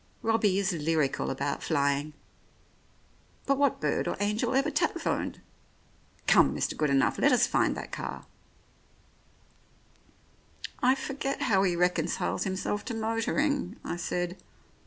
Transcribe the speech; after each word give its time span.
Robbie 0.23 0.57
is 0.57 0.73
lyrical 0.73 1.29
about 1.29 1.61
flying. 1.61 2.13
But 3.45 3.59
what 3.59 3.79
bird 3.79 4.07
or 4.07 4.17
angel 4.19 4.55
ever 4.55 4.71
telephoned? 4.71 5.41
Come, 6.25 6.55
Mr. 6.55 6.75
Goodenough, 6.75 7.19
let 7.19 7.31
us 7.31 7.45
find 7.45 7.77
that 7.77 7.91
car." 7.91 8.25
102 10.79 10.79
The 10.79 10.79
Oriolists 10.79 10.81
"I 10.91 10.95
forget 10.95 11.41
how 11.43 11.61
he 11.61 11.75
reconciles 11.75 12.45
himself 12.45 12.83
to 12.85 12.95
motoring," 12.95 13.75
I 13.85 13.95
said. 13.95 14.41